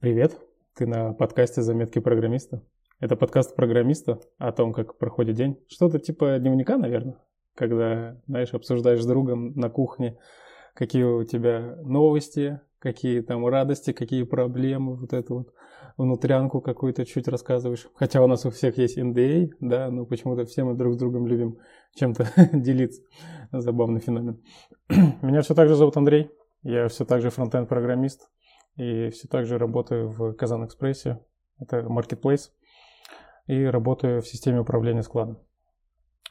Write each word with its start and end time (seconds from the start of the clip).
Привет, 0.00 0.38
ты 0.76 0.86
на 0.86 1.12
подкасте 1.12 1.60
«Заметки 1.60 1.98
программиста». 1.98 2.62
Это 3.00 3.16
подкаст 3.16 3.56
программиста 3.56 4.20
о 4.38 4.52
том, 4.52 4.72
как 4.72 4.96
проходит 4.96 5.34
день. 5.34 5.58
Что-то 5.66 5.98
типа 5.98 6.38
дневника, 6.38 6.76
наверное, 6.76 7.16
когда, 7.56 8.16
знаешь, 8.28 8.54
обсуждаешь 8.54 9.02
с 9.02 9.06
другом 9.06 9.54
на 9.56 9.68
кухне, 9.70 10.16
какие 10.74 11.02
у 11.02 11.24
тебя 11.24 11.78
новости, 11.82 12.60
какие 12.78 13.22
там 13.22 13.44
радости, 13.48 13.92
какие 13.92 14.22
проблемы, 14.22 14.94
вот 14.98 15.12
эту 15.12 15.34
вот 15.34 15.54
внутрянку 15.96 16.60
какую-то 16.60 17.04
чуть 17.04 17.26
рассказываешь. 17.26 17.88
Хотя 17.96 18.22
у 18.22 18.28
нас 18.28 18.46
у 18.46 18.50
всех 18.50 18.78
есть 18.78 18.98
NDA, 18.98 19.48
да, 19.58 19.90
но 19.90 20.06
почему-то 20.06 20.44
все 20.44 20.62
мы 20.62 20.76
друг 20.76 20.94
с 20.94 20.96
другом 20.96 21.26
любим 21.26 21.58
чем-то 21.96 22.24
делиться. 22.52 23.02
Забавный 23.50 23.98
феномен. 23.98 24.40
Меня 25.22 25.40
все 25.40 25.56
так 25.56 25.66
же 25.66 25.74
зовут 25.74 25.96
Андрей, 25.96 26.30
я 26.62 26.86
все 26.86 27.04
так 27.04 27.20
же 27.20 27.30
фронтенд-программист 27.30 28.28
и 28.78 29.10
все 29.10 29.28
так 29.28 29.44
же 29.44 29.58
работаю 29.58 30.08
в 30.08 30.32
Казан 30.34 30.64
Экспрессе, 30.64 31.20
это 31.58 31.80
marketplace, 31.80 32.50
и 33.46 33.64
работаю 33.64 34.22
в 34.22 34.28
системе 34.28 34.60
управления 34.60 35.02
складом. 35.02 35.38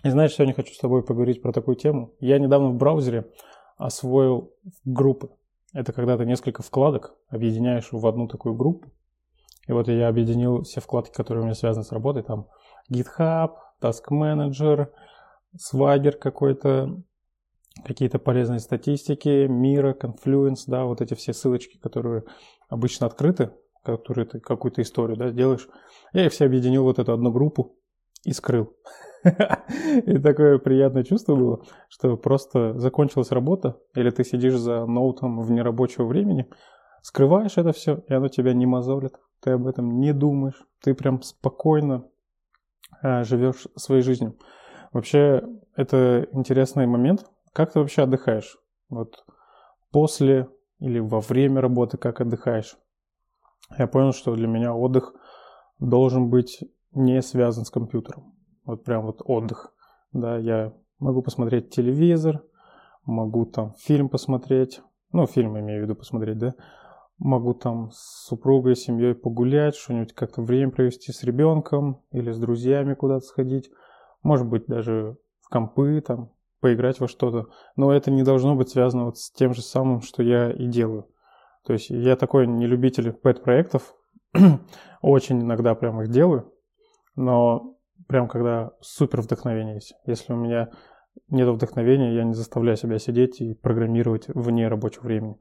И 0.03 0.09
знаешь, 0.09 0.33
сегодня 0.33 0.53
хочу 0.53 0.73
с 0.73 0.79
тобой 0.79 1.03
поговорить 1.03 1.41
про 1.41 1.51
такую 1.51 1.75
тему. 1.75 2.13
Я 2.19 2.39
недавно 2.39 2.69
в 2.69 2.75
браузере 2.75 3.29
освоил 3.77 4.53
группы. 4.85 5.29
Это 5.73 5.91
когда 5.91 6.17
ты 6.17 6.25
несколько 6.25 6.63
вкладок 6.63 7.15
объединяешь 7.27 7.89
в 7.91 8.05
одну 8.07 8.27
такую 8.27 8.55
группу. 8.55 8.89
И 9.67 9.73
вот 9.73 9.89
я 9.89 10.07
объединил 10.07 10.61
все 10.63 10.79
вкладки, 10.79 11.13
которые 11.13 11.41
у 11.41 11.45
меня 11.45 11.55
связаны 11.55 11.83
с 11.83 11.91
работой. 11.91 12.23
Там 12.23 12.47
GitHub, 12.89 13.51
Task 13.81 14.03
Manager, 14.09 14.87
Swagger 15.55 16.13
какой-то, 16.13 17.01
какие-то 17.85 18.19
полезные 18.19 18.59
статистики, 18.59 19.47
Мира, 19.47 19.95
Confluence, 19.99 20.63
да, 20.67 20.85
вот 20.85 21.01
эти 21.01 21.13
все 21.13 21.33
ссылочки, 21.33 21.77
которые 21.77 22.23
обычно 22.69 23.07
открыты, 23.07 23.51
которые 23.83 24.25
ты 24.25 24.39
какую-то 24.39 24.81
историю, 24.81 25.17
да, 25.17 25.31
делаешь. 25.31 25.67
Я 26.13 26.25
их 26.25 26.31
все 26.31 26.45
объединил 26.45 26.83
вот 26.83 26.99
эту 26.99 27.13
одну 27.13 27.31
группу 27.31 27.77
и 28.23 28.33
скрыл. 28.33 28.73
И 30.05 30.17
такое 30.19 30.57
приятное 30.57 31.03
чувство 31.03 31.35
было, 31.35 31.63
что 31.89 32.17
просто 32.17 32.77
закончилась 32.77 33.31
работа, 33.31 33.77
или 33.95 34.09
ты 34.09 34.23
сидишь 34.23 34.57
за 34.57 34.85
ноутом 34.85 35.39
в 35.41 35.51
нерабочего 35.51 36.05
времени, 36.05 36.47
скрываешь 37.01 37.57
это 37.57 37.71
все, 37.71 38.03
и 38.07 38.13
оно 38.13 38.27
тебя 38.27 38.53
не 38.53 38.65
мозолит, 38.65 39.13
ты 39.41 39.51
об 39.51 39.67
этом 39.67 39.99
не 39.99 40.13
думаешь, 40.13 40.61
ты 40.83 40.93
прям 40.93 41.21
спокойно 41.21 42.05
э, 43.01 43.23
живешь 43.23 43.67
своей 43.75 44.01
жизнью. 44.01 44.37
Вообще, 44.93 45.43
это 45.75 46.27
интересный 46.31 46.87
момент, 46.87 47.25
как 47.57 47.73
ты 47.73 47.79
вообще 47.79 48.03
отдыхаешь? 48.03 48.59
Вот 48.87 49.25
после 49.91 50.47
или 50.77 50.99
во 50.99 51.21
время 51.21 51.59
работы 51.59 51.97
как 51.97 52.21
отдыхаешь? 52.21 52.77
Я 53.79 53.87
понял, 53.87 54.13
что 54.13 54.35
для 54.35 54.47
меня 54.47 54.75
отдых 54.75 55.15
должен 55.79 56.29
быть 56.29 56.59
не 56.91 57.19
связан 57.23 57.65
с 57.65 57.71
компьютером. 57.71 58.35
Вот 58.63 58.83
прям 58.83 59.07
вот 59.07 59.23
отдых. 59.25 59.73
Да, 60.13 60.37
я 60.37 60.71
могу 60.99 61.23
посмотреть 61.23 61.71
телевизор, 61.71 62.43
могу 63.05 63.47
там 63.47 63.73
фильм 63.79 64.07
посмотреть, 64.07 64.81
ну, 65.11 65.25
фильм 65.25 65.57
имею 65.57 65.81
в 65.81 65.83
виду 65.85 65.95
посмотреть, 65.95 66.37
да, 66.37 66.53
могу 67.17 67.55
там 67.55 67.89
с 67.89 68.27
супругой, 68.27 68.75
с 68.75 68.81
семьей 68.81 69.15
погулять, 69.15 69.75
что-нибудь 69.75 70.13
как-то 70.13 70.43
время 70.43 70.71
провести 70.71 71.11
с 71.11 71.23
ребенком 71.23 72.03
или 72.11 72.31
с 72.31 72.37
друзьями 72.37 72.93
куда-то 72.93 73.25
сходить, 73.25 73.71
может 74.21 74.45
быть, 74.45 74.67
даже 74.67 75.17
в 75.41 75.49
компы 75.49 76.01
там, 76.01 76.36
поиграть 76.59 76.99
во 76.99 77.07
что-то. 77.07 77.47
Но 77.75 77.91
это 77.93 78.11
не 78.11 78.23
должно 78.23 78.55
быть 78.55 78.69
связано 78.69 79.05
вот 79.05 79.17
с 79.17 79.31
тем 79.31 79.53
же 79.53 79.61
самым, 79.61 80.01
что 80.01 80.23
я 80.23 80.51
и 80.51 80.67
делаю. 80.67 81.07
То 81.65 81.73
есть 81.73 81.89
я 81.89 82.15
такой 82.15 82.47
не 82.47 82.65
любитель 82.65 83.11
пэт-проектов, 83.11 83.93
очень 85.01 85.41
иногда 85.41 85.75
прям 85.75 86.01
их 86.01 86.09
делаю, 86.09 86.51
но 87.15 87.75
прям 88.07 88.27
когда 88.27 88.71
супер 88.81 89.21
вдохновение 89.21 89.75
есть. 89.75 89.93
Если 90.05 90.33
у 90.33 90.37
меня 90.37 90.69
нет 91.29 91.47
вдохновения, 91.49 92.15
я 92.15 92.23
не 92.23 92.33
заставляю 92.33 92.77
себя 92.77 92.99
сидеть 92.99 93.41
и 93.41 93.53
программировать 93.53 94.27
вне 94.27 94.67
рабочего 94.67 95.03
времени. 95.03 95.37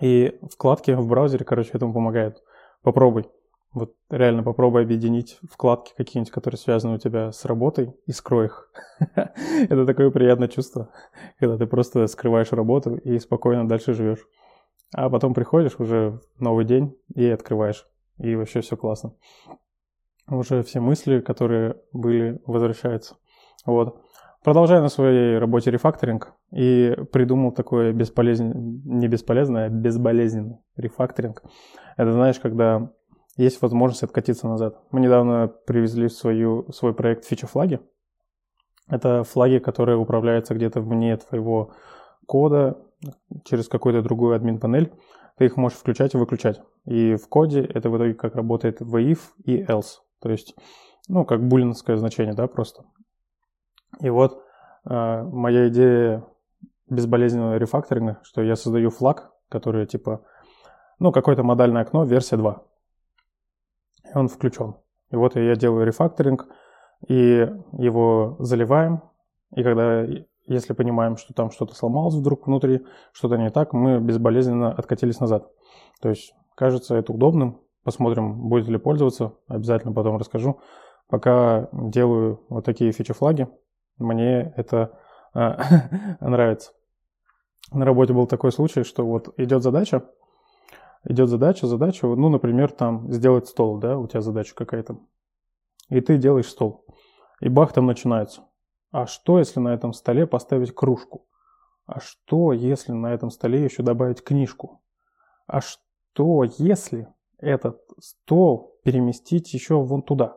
И 0.00 0.38
вкладки 0.50 0.92
в 0.92 1.06
браузере, 1.06 1.44
короче, 1.44 1.70
этому 1.74 1.92
помогают. 1.92 2.42
Попробуй. 2.82 3.26
Вот 3.72 3.94
реально 4.10 4.42
попробуй 4.42 4.82
объединить 4.82 5.38
вкладки 5.48 5.92
какие-нибудь, 5.96 6.32
которые 6.32 6.58
связаны 6.58 6.96
у 6.96 6.98
тебя 6.98 7.30
с 7.30 7.44
работой, 7.44 7.94
и 8.06 8.12
скрой 8.12 8.46
их. 8.46 8.68
Это 9.16 9.86
такое 9.86 10.10
приятное 10.10 10.48
чувство, 10.48 10.90
когда 11.38 11.56
ты 11.56 11.66
просто 11.66 12.06
скрываешь 12.08 12.50
работу 12.50 12.96
и 12.96 13.18
спокойно 13.20 13.68
дальше 13.68 13.94
живешь. 13.94 14.26
А 14.92 15.08
потом 15.08 15.34
приходишь 15.34 15.78
уже 15.78 16.20
в 16.36 16.40
новый 16.40 16.64
день 16.64 16.96
и 17.14 17.24
открываешь. 17.28 17.86
И 18.18 18.34
вообще 18.34 18.60
все 18.60 18.76
классно. 18.76 19.14
Уже 20.28 20.62
все 20.64 20.80
мысли, 20.80 21.20
которые 21.20 21.76
были, 21.92 22.40
возвращаются. 22.46 23.16
Вот. 23.64 24.02
Продолжаю 24.42 24.82
на 24.82 24.88
своей 24.88 25.38
работе 25.38 25.70
рефакторинг 25.70 26.32
и 26.50 26.96
придумал 27.12 27.52
такой 27.52 27.92
бесполезный, 27.92 28.52
не 28.54 29.06
бесполезный, 29.06 29.66
а 29.66 29.68
безболезненный 29.68 30.58
рефакторинг. 30.76 31.42
Это 31.96 32.12
знаешь, 32.12 32.40
когда 32.40 32.90
есть 33.36 33.62
возможность 33.62 34.02
откатиться 34.02 34.48
назад. 34.48 34.80
Мы 34.90 35.00
недавно 35.00 35.48
привезли 35.48 36.08
свою, 36.08 36.70
свой 36.72 36.94
проект 36.94 37.24
фича-флаги. 37.24 37.80
Это 38.88 39.22
флаги, 39.22 39.58
которые 39.58 39.96
управляются 39.96 40.54
где-то 40.54 40.80
вне 40.80 41.16
твоего 41.16 41.72
кода, 42.26 42.78
через 43.44 43.68
какую-то 43.68 44.02
другую 44.02 44.34
админ-панель. 44.34 44.92
Ты 45.38 45.46
их 45.46 45.56
можешь 45.56 45.78
включать 45.78 46.14
и 46.14 46.18
выключать. 46.18 46.60
И 46.84 47.14
в 47.14 47.28
коде 47.28 47.62
это 47.62 47.88
в 47.88 47.96
итоге 47.96 48.14
как 48.14 48.34
работает 48.34 48.80
в 48.80 48.96
if 48.96 49.20
и 49.44 49.62
else. 49.62 50.00
То 50.20 50.30
есть, 50.30 50.54
ну, 51.08 51.24
как 51.24 51.42
булинское 51.46 51.96
значение, 51.96 52.34
да, 52.34 52.46
просто. 52.46 52.84
И 54.00 54.10
вот 54.10 54.42
э, 54.84 55.22
моя 55.22 55.68
идея 55.68 56.24
безболезненного 56.88 57.56
рефакторинга, 57.56 58.18
что 58.22 58.42
я 58.42 58.56
создаю 58.56 58.90
флаг, 58.90 59.32
который 59.48 59.86
типа, 59.86 60.24
ну, 60.98 61.12
какое-то 61.12 61.42
модальное 61.42 61.82
окно, 61.82 62.04
версия 62.04 62.36
2 62.36 62.64
и 64.12 64.18
он 64.18 64.28
включен. 64.28 64.74
И 65.10 65.16
вот 65.16 65.36
я 65.36 65.54
делаю 65.56 65.86
рефакторинг, 65.86 66.46
и 67.08 67.48
его 67.72 68.36
заливаем, 68.38 69.02
и 69.54 69.62
когда, 69.62 70.06
если 70.46 70.74
понимаем, 70.74 71.16
что 71.16 71.34
там 71.34 71.50
что-то 71.50 71.74
сломалось 71.74 72.14
вдруг 72.14 72.46
внутри, 72.46 72.84
что-то 73.12 73.36
не 73.36 73.50
так, 73.50 73.72
мы 73.72 73.98
безболезненно 74.00 74.72
откатились 74.72 75.20
назад. 75.20 75.48
То 76.00 76.10
есть 76.10 76.34
кажется 76.54 76.96
это 76.96 77.12
удобным, 77.12 77.60
посмотрим, 77.82 78.48
будет 78.48 78.68
ли 78.68 78.78
пользоваться, 78.78 79.32
обязательно 79.48 79.92
потом 79.92 80.16
расскажу. 80.16 80.60
Пока 81.08 81.68
делаю 81.72 82.44
вот 82.48 82.64
такие 82.64 82.92
фичи-флаги, 82.92 83.48
мне 83.98 84.52
это 84.56 84.98
а, 85.34 85.58
нравится. 86.20 86.72
На 87.72 87.84
работе 87.84 88.12
был 88.12 88.26
такой 88.26 88.52
случай, 88.52 88.84
что 88.84 89.04
вот 89.04 89.32
идет 89.36 89.62
задача, 89.62 90.04
идет 91.04 91.28
задача, 91.28 91.66
задача, 91.66 92.06
ну, 92.06 92.28
например, 92.28 92.70
там 92.72 93.12
сделать 93.12 93.48
стол, 93.48 93.78
да, 93.78 93.98
у 93.98 94.06
тебя 94.06 94.20
задача 94.20 94.54
какая-то. 94.54 94.98
И 95.88 96.00
ты 96.00 96.18
делаешь 96.18 96.48
стол. 96.48 96.84
И 97.40 97.48
бах, 97.48 97.72
там 97.72 97.86
начинается. 97.86 98.42
А 98.90 99.06
что, 99.06 99.38
если 99.38 99.60
на 99.60 99.72
этом 99.72 99.92
столе 99.92 100.26
поставить 100.26 100.74
кружку? 100.74 101.26
А 101.86 102.00
что, 102.00 102.52
если 102.52 102.92
на 102.92 103.12
этом 103.12 103.30
столе 103.30 103.64
еще 103.64 103.82
добавить 103.82 104.22
книжку? 104.22 104.82
А 105.46 105.60
что, 105.60 106.44
если 106.58 107.08
этот 107.38 107.80
стол 107.98 108.78
переместить 108.84 109.52
еще 109.54 109.82
вон 109.82 110.02
туда? 110.02 110.36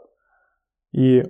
И 0.91 1.23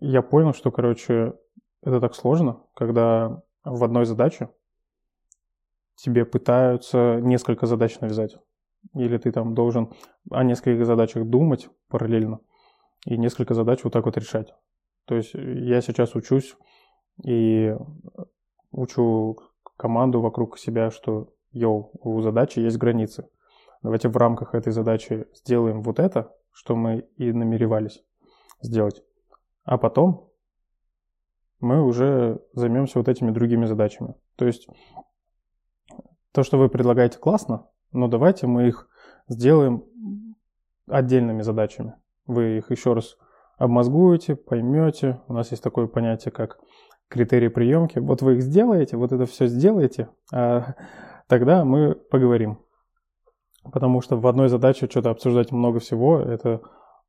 я 0.00 0.22
понял, 0.22 0.52
что, 0.52 0.70
короче, 0.70 1.34
это 1.82 2.00
так 2.00 2.14
сложно, 2.14 2.62
когда 2.74 3.42
в 3.64 3.84
одной 3.84 4.04
задаче 4.04 4.50
тебе 5.96 6.24
пытаются 6.24 7.20
несколько 7.20 7.66
задач 7.66 8.00
навязать 8.00 8.36
или 8.94 9.18
ты 9.18 9.32
там 9.32 9.54
должен 9.54 9.92
о 10.30 10.44
нескольких 10.44 10.86
задачах 10.86 11.26
думать 11.26 11.68
параллельно 11.88 12.40
и 13.06 13.16
несколько 13.16 13.54
задач 13.54 13.84
вот 13.84 13.92
так 13.92 14.04
вот 14.04 14.16
решать. 14.16 14.54
То 15.06 15.16
есть 15.16 15.34
я 15.34 15.80
сейчас 15.80 16.14
учусь 16.14 16.56
и 17.24 17.74
учу 18.70 19.38
команду 19.76 20.20
вокруг 20.20 20.58
себя, 20.58 20.90
что 20.90 21.32
йоу, 21.52 21.90
у 21.94 22.20
задачи 22.20 22.60
есть 22.60 22.78
границы. 22.78 23.28
Давайте 23.82 24.08
в 24.08 24.16
рамках 24.16 24.54
этой 24.54 24.72
задачи 24.72 25.26
сделаем 25.34 25.82
вот 25.82 25.98
это, 25.98 26.34
что 26.52 26.76
мы 26.76 27.08
и 27.16 27.32
намеревались 27.32 28.04
сделать. 28.60 29.02
А 29.64 29.78
потом 29.78 30.30
мы 31.60 31.82
уже 31.82 32.42
займемся 32.52 32.98
вот 32.98 33.08
этими 33.08 33.30
другими 33.30 33.64
задачами. 33.66 34.14
То 34.36 34.46
есть 34.46 34.68
то, 36.32 36.42
что 36.42 36.58
вы 36.58 36.68
предлагаете, 36.68 37.18
классно, 37.18 37.69
но 37.92 38.08
давайте 38.08 38.46
мы 38.46 38.68
их 38.68 38.88
сделаем 39.28 39.84
отдельными 40.88 41.42
задачами. 41.42 41.94
Вы 42.26 42.58
их 42.58 42.70
еще 42.70 42.92
раз 42.94 43.16
обмозгуете, 43.58 44.36
поймете. 44.36 45.20
У 45.28 45.32
нас 45.32 45.50
есть 45.50 45.62
такое 45.62 45.86
понятие, 45.86 46.32
как 46.32 46.58
критерии 47.08 47.48
приемки. 47.48 47.98
Вот 47.98 48.22
вы 48.22 48.36
их 48.36 48.42
сделаете, 48.42 48.96
вот 48.96 49.12
это 49.12 49.26
все 49.26 49.46
сделаете, 49.46 50.08
а 50.32 50.74
тогда 51.28 51.64
мы 51.64 51.94
поговорим. 51.94 52.58
Потому 53.64 54.00
что 54.00 54.16
в 54.16 54.26
одной 54.26 54.48
задаче 54.48 54.86
что-то 54.86 55.10
обсуждать 55.10 55.52
много 55.52 55.80
всего, 55.80 56.18
это 56.18 56.62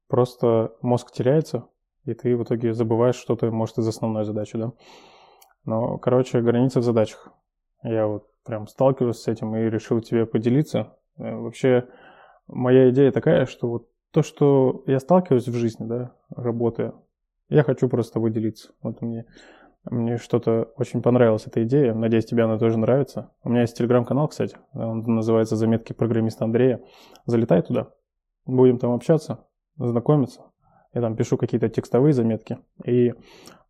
просто 0.08 0.74
мозг 0.82 1.12
теряется, 1.12 1.68
и 2.04 2.14
ты 2.14 2.36
в 2.36 2.44
итоге 2.44 2.74
забываешь 2.74 3.16
что-то, 3.16 3.50
может, 3.52 3.78
из 3.78 3.88
основной 3.88 4.26
задачи, 4.26 4.58
да. 4.58 4.74
Но, 5.64 5.98
короче, 6.00 6.42
границы 6.42 6.80
в 6.80 6.84
задачах. 6.84 7.30
Я 7.84 8.08
вот 8.08 8.28
прям 8.46 8.68
сталкиваюсь 8.68 9.18
с 9.18 9.28
этим 9.28 9.56
и 9.56 9.70
решил 9.70 10.02
тебе 10.02 10.26
поделиться. 10.26 10.98
Э, 11.18 11.36
вообще, 11.36 11.88
моя 12.48 12.90
идея 12.90 13.12
такая, 13.12 13.46
что 13.46 13.68
вот 13.68 13.88
то, 14.12 14.24
что 14.24 14.84
я 14.88 15.00
сталкиваюсь 15.00 15.48
в 15.48 15.54
жизни, 15.54 15.86
да, 15.86 16.14
работая, 16.36 16.94
я 17.50 17.64
хочу 17.64 17.90
просто 17.90 18.20
выделиться. 18.20 18.72
Вот 18.82 19.02
мне, 19.02 19.26
мне 19.90 20.18
что-то 20.18 20.72
очень 20.78 21.02
понравилась 21.02 21.48
эта 21.48 21.64
идея. 21.64 21.94
Надеюсь, 21.94 22.26
тебе 22.26 22.44
она 22.44 22.58
тоже 22.58 22.78
нравится. 22.78 23.32
У 23.44 23.50
меня 23.50 23.62
есть 23.62 23.78
телеграм-канал, 23.78 24.28
кстати. 24.28 24.58
Он 24.74 25.00
называется 25.00 25.56
«Заметки 25.56 25.94
программиста 25.94 26.46
Андрея». 26.46 26.82
Залетай 27.26 27.62
туда. 27.62 27.90
Будем 28.46 28.80
там 28.80 28.92
общаться, 28.92 29.46
знакомиться. 29.78 30.42
Я 30.94 31.02
там 31.02 31.16
пишу 31.16 31.38
какие-то 31.38 31.70
текстовые 31.70 32.14
заметки. 32.14 32.60
И 32.86 33.14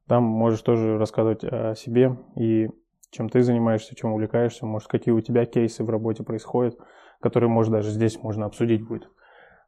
там 0.08 0.24
можешь 0.24 0.62
тоже 0.62 0.98
рассказывать 0.98 1.44
о 1.44 1.76
себе 1.76 2.18
и 2.36 2.70
чем 3.12 3.30
ты 3.30 3.44
занимаешься, 3.44 3.96
чем 3.96 4.14
увлекаешься, 4.14 4.66
может, 4.66 4.88
какие 4.88 5.14
у 5.14 5.22
тебя 5.22 5.46
кейсы 5.46 5.84
в 5.84 5.90
работе 5.90 6.24
происходят, 6.24 6.78
которые, 7.20 7.50
может, 7.50 7.72
даже 7.72 7.92
здесь 7.92 8.18
можно 8.24 8.46
обсудить 8.46 8.88
будет. 8.88 9.10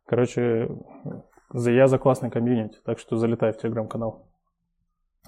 Короче, 0.05 0.69
я 1.53 1.87
за 1.87 1.99
классный 1.99 2.31
комьюнити, 2.31 2.79
так 2.83 2.99
что 2.99 3.17
залетай 3.17 3.51
в 3.51 3.57
телеграм-канал. 3.57 4.27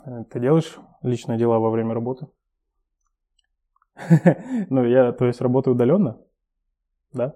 Э, 0.06 0.24
ты 0.32 0.40
делаешь 0.40 0.78
личные 1.04 1.38
дела 1.38 1.60
во 1.60 1.70
время 1.70 1.94
работы? 1.94 2.28
Ну, 4.70 4.84
я, 4.86 5.12
то 5.12 5.26
есть, 5.26 5.42
работаю 5.42 5.76
удаленно, 5.76 6.18
да? 7.14 7.34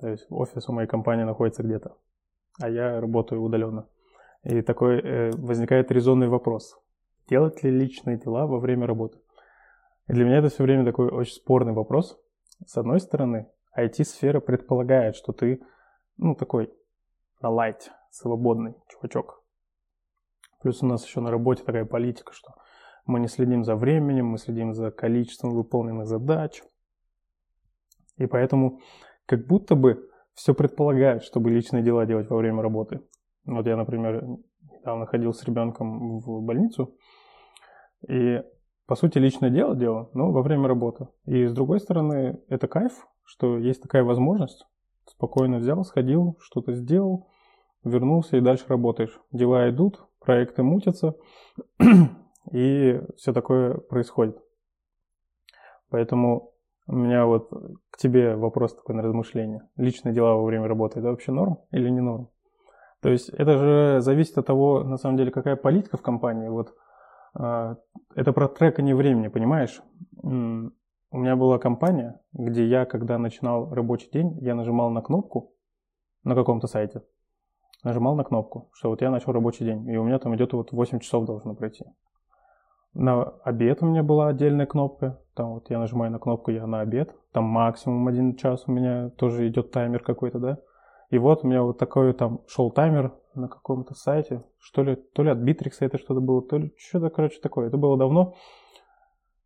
То 0.00 0.08
есть, 0.08 0.26
офис 0.30 0.68
у 0.68 0.72
моей 0.72 0.88
компании 0.88 1.24
находится 1.24 1.62
где-то, 1.62 1.96
а 2.60 2.68
я 2.68 3.00
работаю 3.00 3.42
удаленно. 3.42 3.86
И 4.44 4.62
такой 4.62 5.00
э, 5.00 5.30
возникает 5.32 5.90
резонный 5.90 6.28
вопрос. 6.28 6.78
Делать 7.28 7.62
ли 7.62 7.70
личные 7.70 8.18
дела 8.18 8.46
во 8.46 8.60
время 8.60 8.86
работы? 8.86 9.18
Для 10.08 10.24
меня 10.24 10.38
это 10.38 10.48
все 10.48 10.62
время 10.62 10.86
такой 10.86 11.08
очень 11.10 11.34
спорный 11.34 11.74
вопрос. 11.74 12.18
С 12.66 12.78
одной 12.78 12.98
стороны, 12.98 13.50
IT-сфера 13.78 14.40
предполагает, 14.40 15.14
что 15.16 15.32
ты, 15.32 15.60
ну, 16.16 16.34
такой 16.34 16.72
на 17.42 17.50
лайт, 17.50 17.92
свободный 18.10 18.74
чувачок. 18.88 19.44
Плюс 20.60 20.82
у 20.82 20.86
нас 20.86 21.06
еще 21.06 21.20
на 21.20 21.30
работе 21.30 21.62
такая 21.62 21.84
политика, 21.84 22.32
что 22.32 22.54
мы 23.04 23.20
не 23.20 23.28
следим 23.28 23.64
за 23.64 23.76
временем, 23.76 24.26
мы 24.26 24.38
следим 24.38 24.72
за 24.72 24.90
количеством 24.90 25.50
выполненных 25.54 26.06
задач. 26.06 26.62
И 28.16 28.26
поэтому 28.26 28.80
как 29.26 29.46
будто 29.46 29.74
бы 29.74 30.08
все 30.32 30.54
предполагает, 30.54 31.22
чтобы 31.22 31.50
личные 31.50 31.82
дела 31.82 32.06
делать 32.06 32.30
во 32.30 32.38
время 32.38 32.62
работы. 32.62 33.02
Вот 33.44 33.66
я, 33.66 33.76
например, 33.76 34.24
недавно 34.80 35.04
ходил 35.04 35.34
с 35.34 35.44
ребенком 35.44 36.18
в 36.18 36.42
больницу, 36.42 36.96
и 38.08 38.42
по 38.88 38.96
сути, 38.96 39.18
личное 39.18 39.50
дело 39.50 39.76
дело, 39.76 40.08
но 40.14 40.32
во 40.32 40.40
время 40.40 40.66
работы. 40.66 41.08
И 41.26 41.44
с 41.44 41.52
другой 41.52 41.78
стороны, 41.78 42.40
это 42.48 42.68
кайф, 42.68 43.06
что 43.22 43.58
есть 43.58 43.82
такая 43.82 44.02
возможность. 44.02 44.66
Спокойно 45.06 45.58
взял, 45.58 45.84
сходил, 45.84 46.38
что-то 46.40 46.72
сделал, 46.72 47.28
вернулся 47.84 48.38
и 48.38 48.40
дальше 48.40 48.64
работаешь. 48.68 49.20
Дела 49.30 49.68
идут, 49.68 50.02
проекты 50.20 50.62
мутятся, 50.62 51.16
и 52.50 52.98
все 53.16 53.34
такое 53.34 53.74
происходит. 53.76 54.38
Поэтому 55.90 56.54
у 56.86 56.96
меня 56.96 57.26
вот 57.26 57.50
к 57.90 57.98
тебе 57.98 58.36
вопрос 58.36 58.74
такой 58.74 58.94
на 58.94 59.02
размышление. 59.02 59.68
Личные 59.76 60.14
дела 60.14 60.34
во 60.34 60.44
время 60.44 60.66
работы– 60.66 60.98
это 61.00 61.10
вообще 61.10 61.30
норм 61.30 61.58
или 61.72 61.90
не 61.90 62.00
норм? 62.00 62.30
То 63.02 63.10
есть 63.10 63.28
это 63.28 63.58
же 63.58 64.00
зависит 64.00 64.38
от 64.38 64.46
того, 64.46 64.82
на 64.82 64.96
самом 64.96 65.18
деле, 65.18 65.30
какая 65.30 65.56
политика 65.56 65.98
в 65.98 66.02
компании. 66.02 66.48
Вот 66.48 66.74
это 67.34 68.32
про 68.32 68.48
трекание 68.48 68.94
времени, 68.94 69.28
понимаешь? 69.28 69.80
У 70.22 71.16
меня 71.16 71.36
была 71.36 71.58
компания, 71.58 72.20
где 72.32 72.66
я, 72.66 72.84
когда 72.84 73.18
начинал 73.18 73.72
рабочий 73.72 74.10
день, 74.10 74.38
я 74.40 74.54
нажимал 74.54 74.90
на 74.90 75.00
кнопку 75.00 75.52
на 76.24 76.34
каком-то 76.34 76.66
сайте, 76.66 77.02
нажимал 77.84 78.14
на 78.14 78.24
кнопку, 78.24 78.68
что 78.74 78.90
вот 78.90 79.00
я 79.00 79.10
начал 79.10 79.32
рабочий 79.32 79.64
день, 79.64 79.88
и 79.88 79.96
у 79.96 80.04
меня 80.04 80.18
там 80.18 80.34
идет 80.36 80.52
вот 80.52 80.72
8 80.72 80.98
часов 80.98 81.24
должно 81.24 81.54
пройти. 81.54 81.84
На 82.92 83.22
обед 83.44 83.82
у 83.82 83.86
меня 83.86 84.02
была 84.02 84.28
отдельная 84.28 84.66
кнопка, 84.66 85.20
там 85.34 85.54
вот 85.54 85.70
я 85.70 85.78
нажимаю 85.78 86.10
на 86.10 86.18
кнопку, 86.18 86.50
я 86.50 86.66
на 86.66 86.80
обед, 86.80 87.14
там 87.32 87.44
максимум 87.44 88.08
один 88.08 88.34
час 88.34 88.64
у 88.66 88.72
меня 88.72 89.10
тоже 89.10 89.46
идет 89.48 89.70
таймер 89.70 90.02
какой-то, 90.02 90.38
да. 90.38 90.58
И 91.10 91.18
вот 91.18 91.44
у 91.44 91.46
меня 91.46 91.62
вот 91.62 91.78
такой 91.78 92.12
там 92.12 92.40
шел 92.48 92.70
таймер 92.70 93.14
на 93.38 93.48
каком-то 93.48 93.94
сайте, 93.94 94.44
что 94.58 94.82
ли, 94.82 94.96
то 94.96 95.22
ли 95.22 95.30
от 95.30 95.38
Bittrex 95.38 95.76
это 95.80 95.98
что-то 95.98 96.20
было, 96.20 96.42
то 96.42 96.58
ли 96.58 96.74
что-то, 96.76 97.10
короче, 97.10 97.40
такое. 97.40 97.68
Это 97.68 97.76
было 97.76 97.96
давно. 97.96 98.34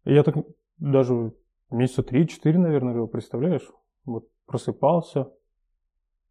И 0.05 0.15
я 0.15 0.23
так 0.23 0.37
даже 0.79 1.33
месяца 1.71 2.03
3-4, 2.03 2.59
наверное, 2.59 2.95
жил, 2.95 3.07
представляешь? 3.07 3.71
Вот 4.05 4.29
просыпался, 4.47 5.33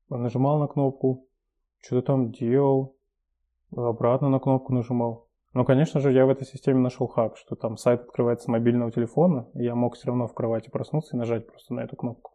нажимал 0.10 0.60
на 0.60 0.68
кнопку, 0.68 1.28
что-то 1.80 2.08
там 2.08 2.32
делал, 2.32 2.98
обратно 3.76 4.30
на 4.30 4.40
кнопку 4.40 4.74
нажимал. 4.74 5.28
Но, 5.54 5.66
конечно 5.66 6.00
же, 6.00 6.14
я 6.14 6.26
в 6.26 6.30
этой 6.30 6.46
системе 6.46 6.80
нашел 6.80 7.08
хак, 7.08 7.36
что 7.38 7.56
там 7.56 7.76
сайт 7.76 8.02
открывается 8.02 8.46
с 8.46 8.48
мобильного 8.48 8.92
телефона, 8.92 9.50
и 9.54 9.64
я 9.64 9.76
мог 9.76 9.96
все 9.96 10.08
равно 10.08 10.28
в 10.28 10.34
кровати 10.34 10.70
проснуться 10.70 11.16
и 11.16 11.20
нажать 11.20 11.48
просто 11.48 11.74
на 11.74 11.82
эту 11.82 11.98
кнопку. 11.98 12.32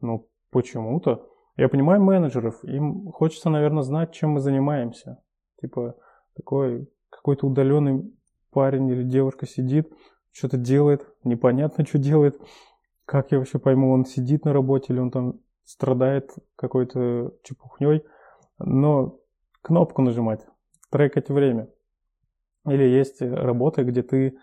Но 0.00 0.24
почему-то 0.50 1.28
я 1.56 1.68
понимаю 1.68 2.02
менеджеров, 2.02 2.62
им 2.64 3.10
хочется, 3.12 3.48
наверное, 3.50 3.82
знать, 3.82 4.12
чем 4.12 4.30
мы 4.32 4.40
занимаемся. 4.40 5.22
Типа 5.60 5.96
такой 6.34 6.88
какой-то 7.10 7.46
удаленный 7.46 8.12
парень 8.50 8.88
или 8.88 9.02
девушка 9.02 9.46
сидит, 9.46 9.90
что-то 10.32 10.58
делает, 10.58 11.06
непонятно, 11.24 11.86
что 11.86 11.98
делает. 11.98 12.40
Как 13.06 13.32
я 13.32 13.38
вообще 13.38 13.58
пойму, 13.58 13.92
он 13.92 14.04
сидит 14.04 14.44
на 14.44 14.52
работе 14.52 14.92
или 14.92 15.00
он 15.00 15.10
там 15.10 15.40
страдает 15.64 16.34
какой-то 16.56 17.32
чепухней. 17.42 18.04
Но 18.58 19.18
кнопку 19.62 20.02
нажимать, 20.02 20.46
трекать 20.90 21.28
время. 21.28 21.68
Или 22.66 22.84
есть 22.84 23.22
работы, 23.22 23.82
где 23.82 24.02
ты 24.02 24.38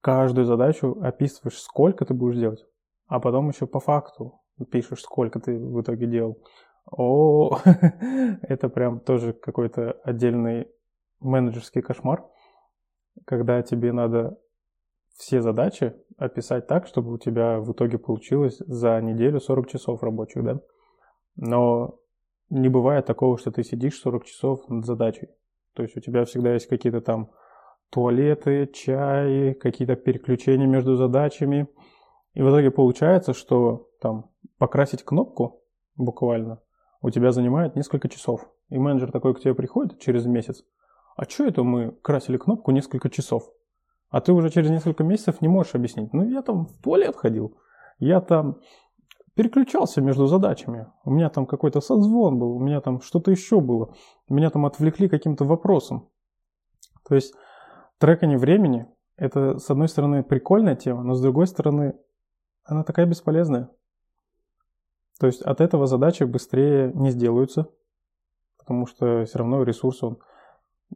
каждую 0.00 0.44
задачу 0.44 0.98
описываешь, 1.02 1.58
сколько 1.58 2.04
ты 2.04 2.14
будешь 2.14 2.38
делать, 2.38 2.64
а 3.06 3.20
потом 3.20 3.48
еще 3.48 3.66
по 3.66 3.80
факту 3.80 4.40
пишешь, 4.64 5.02
сколько 5.02 5.40
ты 5.40 5.58
в 5.58 5.80
итоге 5.80 6.06
делал. 6.06 6.38
О, 6.90 7.58
это 8.42 8.68
прям 8.68 9.00
тоже 9.00 9.32
какой-то 9.32 9.92
отдельный 10.04 10.68
менеджерский 11.20 11.82
кошмар, 11.82 12.24
когда 13.24 13.62
тебе 13.62 13.92
надо 13.92 14.38
все 15.16 15.40
задачи 15.40 15.94
описать 16.16 16.66
так, 16.66 16.86
чтобы 16.86 17.12
у 17.12 17.18
тебя 17.18 17.60
в 17.60 17.72
итоге 17.72 17.98
получилось 17.98 18.58
за 18.58 19.00
неделю 19.00 19.40
40 19.40 19.68
часов 19.68 20.02
рабочих, 20.02 20.44
да? 20.44 20.60
Но 21.36 21.98
не 22.50 22.68
бывает 22.68 23.06
такого, 23.06 23.38
что 23.38 23.50
ты 23.50 23.62
сидишь 23.64 23.98
40 23.98 24.24
часов 24.24 24.68
над 24.68 24.86
задачей. 24.86 25.28
То 25.74 25.82
есть 25.82 25.96
у 25.96 26.00
тебя 26.00 26.24
всегда 26.24 26.54
есть 26.54 26.68
какие-то 26.68 27.00
там 27.00 27.30
туалеты, 27.90 28.66
чаи, 28.72 29.52
какие-то 29.52 29.96
переключения 29.96 30.66
между 30.66 30.96
задачами. 30.96 31.68
И 32.34 32.42
в 32.42 32.48
итоге 32.48 32.70
получается, 32.70 33.32
что 33.32 33.88
там 34.00 34.30
покрасить 34.58 35.02
кнопку 35.02 35.62
буквально 35.96 36.60
у 37.02 37.10
тебя 37.10 37.30
занимает 37.30 37.76
несколько 37.76 38.08
часов. 38.08 38.48
И 38.68 38.78
менеджер 38.78 39.12
такой 39.12 39.34
к 39.34 39.40
тебе 39.40 39.54
приходит 39.54 40.00
через 40.00 40.26
месяц. 40.26 40.64
А 41.16 41.24
что 41.24 41.44
это 41.44 41.62
мы 41.62 41.92
красили 42.02 42.36
кнопку 42.36 42.72
несколько 42.72 43.08
часов? 43.10 43.48
А 44.08 44.20
ты 44.20 44.32
уже 44.32 44.50
через 44.50 44.70
несколько 44.70 45.04
месяцев 45.04 45.40
не 45.40 45.48
можешь 45.48 45.74
объяснить. 45.74 46.12
Ну, 46.12 46.28
я 46.28 46.42
там 46.42 46.66
в 46.66 46.82
туалет 46.82 47.16
ходил. 47.16 47.56
Я 47.98 48.20
там 48.20 48.60
переключался 49.34 50.00
между 50.00 50.26
задачами. 50.26 50.88
У 51.04 51.10
меня 51.10 51.28
там 51.28 51.46
какой-то 51.46 51.80
созвон 51.80 52.38
был, 52.38 52.56
у 52.56 52.60
меня 52.60 52.80
там 52.80 53.00
что-то 53.00 53.30
еще 53.30 53.60
было. 53.60 53.94
Меня 54.28 54.50
там 54.50 54.66
отвлекли 54.66 55.08
каким-то 55.08 55.44
вопросом. 55.44 56.08
То 57.08 57.14
есть 57.14 57.34
трекание 57.98 58.38
времени– 58.38 58.86
это, 59.16 59.58
с 59.58 59.70
одной 59.70 59.88
стороны, 59.88 60.22
прикольная 60.22 60.74
тема, 60.74 61.02
но 61.02 61.14
с 61.14 61.20
другой 61.20 61.46
стороны, 61.46 61.94
она 62.64 62.82
такая 62.82 63.06
бесполезная. 63.06 63.70
То 65.18 65.26
есть 65.26 65.42
от 65.42 65.60
этого 65.60 65.86
задачи 65.86 66.24
быстрее 66.24 66.92
не 66.92 67.10
сделаются, 67.10 67.70
потому 68.58 68.86
что 68.86 69.24
все 69.24 69.38
равно 69.38 69.62
ресурс 69.62 70.02
он, 70.02 70.18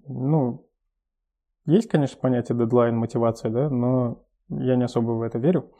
ну, 0.06 0.66
есть, 1.64 1.88
конечно, 1.88 2.18
понятие 2.20 2.58
дедлайн, 2.58 2.96
мотивация, 2.96 3.50
да, 3.50 3.70
но 3.70 4.24
я 4.48 4.76
не 4.76 4.84
особо 4.84 5.12
в 5.12 5.22
это 5.22 5.38
верю. 5.38 5.70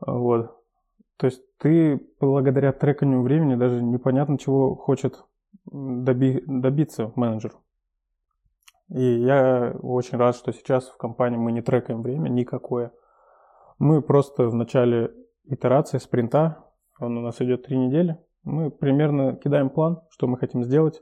Вот. 0.00 0.56
То 1.16 1.26
есть 1.26 1.42
ты 1.58 2.00
благодаря 2.20 2.72
треканию 2.72 3.22
времени 3.22 3.54
даже 3.54 3.82
непонятно, 3.82 4.38
чего 4.38 4.74
хочет 4.74 5.24
доби- 5.66 6.42
добиться 6.46 7.12
менеджер. 7.16 7.54
И 8.88 9.02
я 9.02 9.74
очень 9.82 10.18
рад, 10.18 10.36
что 10.36 10.52
сейчас 10.52 10.88
в 10.88 10.96
компании 10.96 11.36
мы 11.36 11.52
не 11.52 11.60
трекаем 11.60 12.02
время 12.02 12.28
никакое. 12.28 12.92
Мы 13.78 14.00
просто 14.00 14.48
в 14.48 14.54
начале 14.54 15.12
итерации 15.44 15.98
спринта 15.98 16.64
Он 16.98 17.18
у 17.18 17.20
нас 17.20 17.40
идет 17.40 17.64
три 17.66 17.76
недели. 17.76 18.18
Мы 18.44 18.70
примерно 18.70 19.36
кидаем 19.36 19.70
план, 19.70 20.00
что 20.10 20.26
мы 20.26 20.38
хотим 20.38 20.64
сделать, 20.64 21.00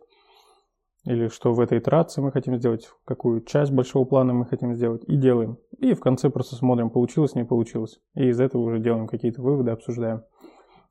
или 1.04 1.28
что 1.28 1.52
в 1.52 1.60
этой 1.60 1.78
итерации 1.78 2.20
мы 2.20 2.32
хотим 2.32 2.56
сделать, 2.56 2.90
какую 3.04 3.42
часть 3.42 3.72
большого 3.72 4.04
плана 4.04 4.32
мы 4.32 4.46
хотим 4.46 4.74
сделать, 4.74 5.04
и 5.06 5.16
делаем. 5.16 5.58
И 5.78 5.94
в 5.94 6.00
конце 6.00 6.30
просто 6.30 6.56
смотрим, 6.56 6.90
получилось, 6.90 7.34
не 7.34 7.44
получилось. 7.44 8.00
И 8.14 8.28
из 8.28 8.40
этого 8.40 8.62
уже 8.62 8.80
делаем 8.80 9.06
какие-то 9.06 9.40
выводы, 9.40 9.70
обсуждаем. 9.70 10.24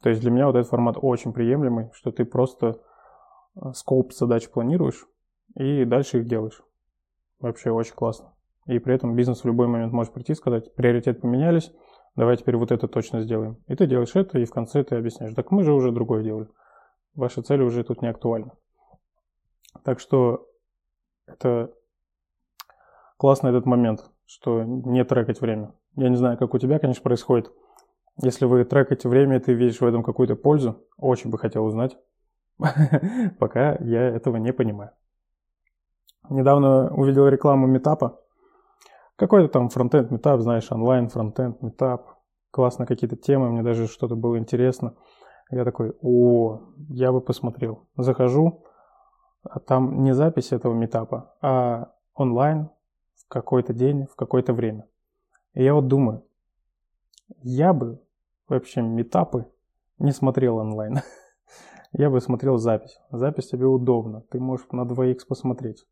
То 0.01 0.09
есть 0.09 0.21
для 0.21 0.31
меня 0.31 0.47
вот 0.47 0.55
этот 0.55 0.69
формат 0.69 0.97
очень 1.01 1.33
приемлемый, 1.33 1.89
что 1.93 2.12
ты 2.12 2.25
просто 2.25 2.79
э, 3.55 3.71
скоп 3.74 4.13
задач 4.13 4.50
планируешь 4.50 5.07
и 5.55 5.83
дальше 5.83 6.19
их 6.19 6.27
делаешь. 6.27 6.62
Вообще 7.39 7.71
очень 7.71 7.95
классно. 7.95 8.33
И 8.67 8.79
при 8.79 8.95
этом 8.95 9.15
бизнес 9.15 9.41
в 9.41 9.45
любой 9.45 9.67
момент 9.67 9.91
может 9.93 10.13
прийти 10.13 10.33
и 10.33 10.35
сказать, 10.35 10.74
приоритет 10.75 11.21
поменялись, 11.21 11.71
давай 12.15 12.38
теперь 12.38 12.57
вот 12.57 12.72
это 12.72 12.88
точно 12.88 13.22
сделаем. 13.22 13.57
И 13.67 13.75
ты 13.75 13.88
делаешь 13.88 14.15
это, 14.15 14.39
и 14.39 14.45
в 14.45 14.51
конце 14.51 14.84
ты 14.84 14.95
объясняешь, 14.95 15.34
так 15.36 15.51
мы 15.51 15.63
же 15.63 15.74
уже 15.74 15.91
другое 15.91 16.24
делали. 16.24 16.48
Ваши 17.15 17.41
цели 17.41 17.62
уже 17.62 17.84
тут 17.84 18.01
не 18.01 18.10
актуальны. 18.10 18.51
Так 19.84 20.00
что 20.00 20.48
это 21.27 21.74
классный 23.17 23.51
этот 23.51 23.65
момент, 23.65 24.10
что 24.25 24.63
не 24.63 25.03
трекать 25.03 25.41
время. 25.41 25.74
Я 25.95 26.10
не 26.10 26.15
знаю, 26.15 26.38
как 26.38 26.53
у 26.53 26.57
тебя, 26.57 26.79
конечно, 26.79 27.03
происходит. 27.03 27.51
Если 28.22 28.45
вы 28.45 28.63
трекаете 28.63 29.10
время, 29.10 29.39
ты 29.39 29.53
видишь 29.53 29.81
в 29.81 29.86
этом 29.86 30.03
какую-то 30.03 30.36
пользу, 30.36 30.84
очень 30.98 31.29
бы 31.29 31.38
хотел 31.38 31.65
узнать. 31.65 31.98
Пока 33.39 33.75
я 33.81 34.01
этого 34.01 34.38
не 34.38 34.53
понимаю. 34.53 34.91
Недавно 36.29 36.93
увидел 36.93 37.27
рекламу 37.27 37.67
метапа. 37.67 38.22
Какой-то 39.15 39.48
там 39.48 39.69
фронтенд 39.69 40.12
метап, 40.12 40.41
знаешь, 40.41 40.72
онлайн 40.72 41.10
фронтенд 41.10 41.62
метап. 41.62 42.19
Классно 42.51 42.86
какие-то 42.86 43.15
темы, 43.15 43.50
мне 43.50 43.63
даже 43.63 43.88
что-то 43.88 44.15
было 44.15 44.38
интересно. 44.38 44.95
Я 45.50 45.63
такой, 45.63 45.93
о, 46.01 46.62
я 46.89 47.12
бы 47.12 47.22
посмотрел. 47.22 47.88
Захожу, 47.98 48.63
а 49.43 49.60
там 49.60 50.03
не 50.03 50.13
запись 50.13 50.51
этого 50.51 50.74
метапа, 50.74 51.36
а 51.41 51.93
онлайн 52.13 52.69
в 53.15 53.27
какой-то 53.27 53.74
день, 53.74 54.07
в 54.07 54.15
какое-то 54.15 54.53
время. 54.53 54.88
И 55.53 55.63
я 55.63 55.74
вот 55.74 55.88
думаю, 55.88 56.24
я 57.41 57.74
бы 57.74 58.01
вообще 58.48 58.81
метапы 58.81 59.45
не 59.98 60.12
смотрел 60.12 60.57
онлайн. 60.57 61.00
Я 61.98 62.10
бы 62.10 62.19
смотрел 62.19 62.57
запись. 62.57 63.00
Запись 63.10 63.48
тебе 63.48 63.65
удобно. 63.65 64.22
Ты 64.29 64.38
можешь 64.38 64.67
на 64.72 64.81
2х 64.81 65.19
посмотреть. 65.29 65.86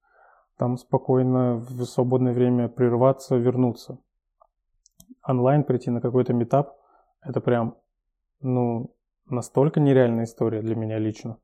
Там 0.58 0.78
спокойно 0.78 1.56
в 1.56 1.86
свободное 1.86 2.34
время 2.34 2.70
прерваться, 2.70 3.36
вернуться. 3.36 4.00
Онлайн 5.26 5.64
прийти 5.64 5.90
на 5.90 6.02
какой-то 6.02 6.34
метап, 6.34 6.78
это 7.22 7.42
прям, 7.42 7.78
ну, 8.42 8.94
настолько 9.26 9.80
нереальная 9.80 10.26
история 10.26 10.62
для 10.62 10.76
меня 10.76 11.00
лично. 11.00 11.38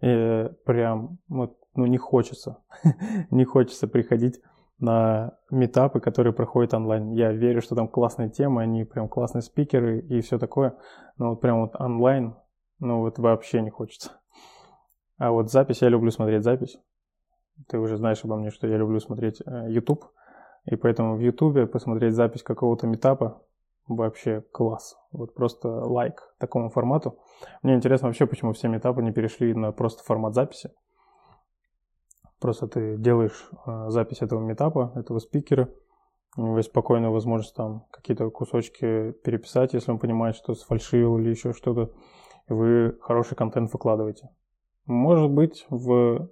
И 0.00 0.50
прям, 0.64 1.18
вот, 1.28 1.56
ну, 1.74 1.86
не 1.86 1.98
хочется. 1.98 2.58
не 3.30 3.44
хочется 3.44 3.88
приходить 3.88 4.40
на 4.78 5.38
метапы, 5.50 6.00
которые 6.00 6.32
проходят 6.32 6.74
онлайн. 6.74 7.12
Я 7.12 7.32
верю, 7.32 7.62
что 7.62 7.74
там 7.74 7.88
классные 7.88 8.30
темы, 8.30 8.62
они 8.62 8.84
прям 8.84 9.08
классные 9.08 9.42
спикеры 9.42 10.00
и 10.00 10.20
все 10.20 10.38
такое. 10.38 10.76
Но 11.18 11.30
вот 11.30 11.40
прям 11.40 11.62
вот 11.62 11.80
онлайн, 11.80 12.34
ну 12.80 13.00
вот 13.00 13.18
вообще 13.18 13.62
не 13.62 13.70
хочется. 13.70 14.10
А 15.18 15.30
вот 15.30 15.52
запись, 15.52 15.82
я 15.82 15.88
люблю 15.88 16.10
смотреть 16.10 16.42
запись. 16.42 16.78
Ты 17.68 17.78
уже 17.78 17.96
знаешь 17.96 18.24
обо 18.24 18.36
мне, 18.36 18.50
что 18.50 18.66
я 18.66 18.76
люблю 18.76 19.00
смотреть 19.00 19.42
э, 19.44 19.70
YouTube. 19.70 20.04
И 20.64 20.76
поэтому 20.76 21.16
в 21.16 21.20
YouTube 21.20 21.70
посмотреть 21.70 22.14
запись 22.14 22.42
какого-то 22.42 22.86
метапа 22.86 23.42
вообще 23.88 24.42
класс. 24.52 24.96
Вот 25.10 25.34
просто 25.34 25.68
лайк 25.68 26.34
такому 26.38 26.70
формату. 26.70 27.18
Мне 27.62 27.74
интересно 27.74 28.08
вообще, 28.08 28.26
почему 28.26 28.52
все 28.52 28.68
метапы 28.68 29.02
не 29.02 29.12
перешли 29.12 29.54
на 29.54 29.72
просто 29.72 30.04
формат 30.04 30.34
записи. 30.34 30.70
Просто 32.40 32.66
ты 32.68 32.96
делаешь 32.96 33.50
э, 33.66 33.86
запись 33.88 34.22
этого 34.22 34.40
метапа, 34.40 34.92
этого 34.96 35.18
спикера, 35.18 35.68
у 36.36 36.42
него 36.42 36.56
есть 36.56 36.70
спокойная 36.70 37.10
возможность 37.10 37.54
там 37.54 37.84
какие-то 37.90 38.30
кусочки 38.30 39.12
переписать, 39.22 39.74
если 39.74 39.90
он 39.90 39.98
понимает, 39.98 40.34
что 40.34 40.54
сфальшивил 40.54 41.18
или 41.18 41.28
еще 41.28 41.52
что-то, 41.52 41.92
и 42.48 42.52
вы 42.52 42.98
хороший 43.02 43.36
контент 43.36 43.70
выкладываете. 43.72 44.30
Может 44.86 45.30
быть, 45.30 45.66
в 45.68 46.30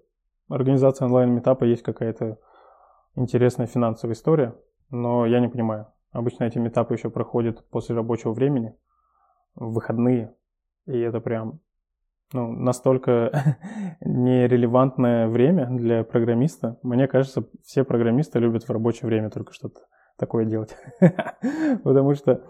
организации 0.51 1.05
онлайн-метапа 1.05 1.65
есть 1.65 1.83
какая-то 1.83 2.39
интересная 3.15 3.67
финансовая 3.67 4.15
история, 4.15 4.55
но 4.91 5.27
я 5.27 5.41
не 5.41 5.49
понимаю. 5.49 5.87
Обычно 6.13 6.45
эти 6.45 6.59
метапы 6.59 6.95
еще 6.95 7.09
проходят 7.09 7.65
после 7.71 7.95
рабочего 7.95 8.33
времени, 8.33 8.77
в 9.55 9.73
выходные, 9.73 10.35
и 10.87 10.99
это 10.99 11.21
прям 11.21 11.61
ну, 12.33 12.53
настолько 12.53 13.57
нерелевантное 14.01 15.29
время 15.29 15.67
для 15.67 16.05
программиста. 16.05 16.79
Мне 16.83 17.09
кажется, 17.09 17.45
все 17.65 17.85
программисты 17.85 18.39
любят 18.39 18.65
в 18.65 18.71
рабочее 18.71 19.07
время 19.07 19.31
только 19.31 19.53
что-то 19.53 19.81
такое 20.17 20.45
делать. 20.45 20.77
Потому 21.85 22.15
что, 22.15 22.45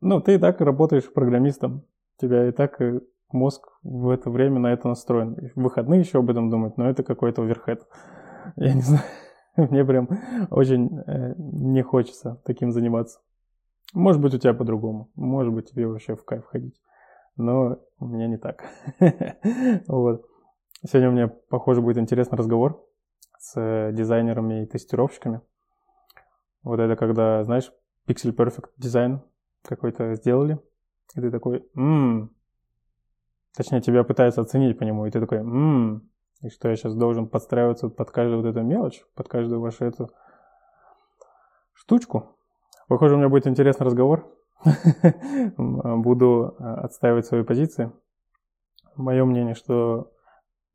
ну, 0.00 0.20
ты 0.20 0.34
и 0.34 0.38
так 0.38 0.60
работаешь 0.60 1.12
программистом. 1.12 1.84
Тебя 2.18 2.48
и 2.48 2.52
так 2.52 2.80
э, 2.80 3.00
мозг 3.32 3.68
в 3.82 4.08
это 4.10 4.30
время 4.30 4.58
на 4.60 4.72
это 4.72 4.88
настроен. 4.88 5.36
В 5.54 5.62
выходные 5.62 6.00
еще 6.00 6.18
об 6.18 6.30
этом 6.30 6.50
думать, 6.50 6.76
но 6.76 6.88
это 6.88 7.02
какой-то 7.02 7.42
оверхед. 7.42 7.86
Я 8.56 8.74
не 8.74 8.80
знаю. 8.80 9.04
Мне 9.56 9.84
прям 9.84 10.08
очень 10.50 10.98
э, 11.06 11.34
не 11.36 11.82
хочется 11.82 12.40
таким 12.44 12.72
заниматься. 12.72 13.20
Может 13.94 14.22
быть, 14.22 14.34
у 14.34 14.38
тебя 14.38 14.54
по-другому. 14.54 15.10
Может 15.14 15.52
быть, 15.52 15.70
тебе 15.70 15.86
вообще 15.86 16.16
в 16.16 16.24
кайф 16.24 16.46
ходить. 16.46 16.80
Но 17.36 17.78
у 17.98 18.06
меня 18.06 18.26
не 18.28 18.36
так. 18.36 18.64
вот. 19.86 20.24
Сегодня 20.84 21.08
у 21.10 21.12
меня, 21.12 21.28
похоже, 21.28 21.80
будет 21.80 21.98
интересный 21.98 22.38
разговор 22.38 22.84
с 23.38 23.92
дизайнерами 23.92 24.62
и 24.62 24.66
тестировщиками. 24.66 25.40
Вот 26.62 26.80
это 26.80 26.96
когда, 26.96 27.44
знаешь, 27.44 27.72
Pixel 28.06 28.34
Perfect 28.34 28.70
дизайн 28.76 29.20
какой-то 29.62 30.14
сделали, 30.14 30.58
и 31.14 31.20
ты 31.20 31.30
такой, 31.30 31.64
ммм, 31.74 32.30
точнее, 33.56 33.80
тебя 33.80 34.04
пытаются 34.04 34.40
оценить 34.40 34.78
по 34.78 34.84
нему, 34.84 35.06
и 35.06 35.10
ты 35.10 35.20
такой, 35.20 35.42
ммм, 35.42 36.08
и 36.42 36.48
что 36.48 36.68
я 36.68 36.76
сейчас 36.76 36.94
должен 36.94 37.28
подстраиваться 37.28 37.88
под 37.88 38.10
каждую 38.10 38.42
вот 38.42 38.48
эту 38.48 38.62
мелочь, 38.62 39.04
под 39.14 39.28
каждую 39.28 39.60
вашу 39.60 39.84
эту 39.84 40.10
штучку. 41.72 42.36
Похоже, 42.88 43.14
у 43.14 43.18
меня 43.18 43.28
будет 43.28 43.46
интересный 43.46 43.86
разговор. 43.86 44.28
Буду 45.56 46.56
э, 46.58 46.62
отстаивать 46.62 47.26
свои 47.26 47.42
позиции. 47.42 47.92
Мое 48.96 49.24
мнение, 49.24 49.54
что 49.54 50.12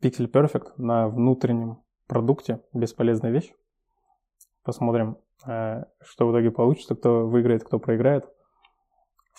Pixel 0.02 0.32
Perfect 0.32 0.74
на 0.78 1.08
внутреннем 1.08 1.84
продукте 2.08 2.62
бесполезная 2.74 3.32
вещь. 3.32 3.54
Посмотрим, 4.64 5.18
э, 5.46 5.84
что 6.02 6.28
в 6.28 6.32
итоге 6.32 6.52
получится, 6.52 6.96
кто 6.96 7.28
выиграет, 7.28 7.64
кто 7.64 7.80
проиграет. 7.80 8.26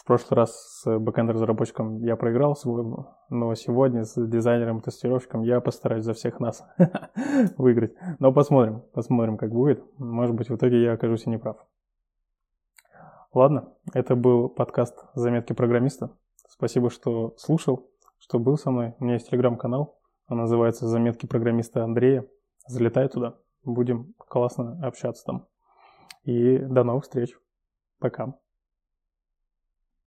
Прошлый 0.08 0.38
раз 0.38 0.80
с 0.80 0.98
бэкэнд-разработчиком 0.98 1.98
я 1.98 2.16
проиграл 2.16 2.56
свой, 2.56 2.82
но 3.28 3.54
сегодня 3.54 4.04
с 4.04 4.14
дизайнером-тестировщиком 4.16 5.42
я 5.42 5.60
постараюсь 5.60 6.06
за 6.06 6.14
всех 6.14 6.40
нас 6.40 6.66
выиграть. 7.58 7.92
Но 8.18 8.32
посмотрим, 8.32 8.84
посмотрим, 8.94 9.36
как 9.36 9.50
будет. 9.50 9.84
Может 9.98 10.34
быть, 10.34 10.48
в 10.48 10.56
итоге 10.56 10.82
я 10.82 10.94
окажусь 10.94 11.26
и 11.26 11.28
неправ. 11.28 11.58
Ладно, 13.34 13.74
это 13.92 14.16
был 14.16 14.48
подкаст 14.48 14.96
«Заметки 15.12 15.52
программиста». 15.52 16.16
Спасибо, 16.48 16.88
что 16.88 17.34
слушал, 17.36 17.90
что 18.18 18.38
был 18.38 18.56
со 18.56 18.70
мной. 18.70 18.94
У 19.00 19.04
меня 19.04 19.16
есть 19.16 19.28
телеграм-канал, 19.28 20.00
он 20.26 20.38
называется 20.38 20.86
«Заметки 20.86 21.26
программиста 21.26 21.84
Андрея». 21.84 22.26
Залетай 22.66 23.10
туда, 23.10 23.36
будем 23.62 24.14
классно 24.16 24.80
общаться 24.82 25.22
там. 25.26 25.46
И 26.22 26.56
до 26.56 26.82
новых 26.82 27.04
встреч. 27.04 27.36
Пока. 27.98 28.38